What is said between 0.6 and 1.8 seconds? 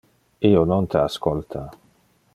non te ascolta.